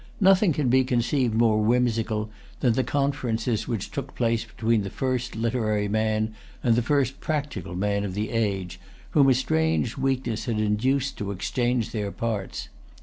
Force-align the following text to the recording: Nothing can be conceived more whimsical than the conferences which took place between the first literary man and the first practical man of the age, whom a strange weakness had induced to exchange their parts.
Nothing 0.19 0.51
can 0.51 0.67
be 0.69 0.83
conceived 0.83 1.35
more 1.35 1.61
whimsical 1.61 2.31
than 2.61 2.73
the 2.73 2.83
conferences 2.83 3.67
which 3.67 3.91
took 3.91 4.15
place 4.15 4.43
between 4.43 4.81
the 4.81 4.89
first 4.89 5.35
literary 5.35 5.87
man 5.87 6.33
and 6.63 6.75
the 6.75 6.81
first 6.81 7.19
practical 7.19 7.75
man 7.75 8.03
of 8.03 8.15
the 8.15 8.31
age, 8.31 8.79
whom 9.11 9.29
a 9.29 9.35
strange 9.35 9.99
weakness 9.99 10.45
had 10.45 10.57
induced 10.59 11.19
to 11.19 11.29
exchange 11.29 11.91
their 11.91 12.11
parts. 12.11 12.67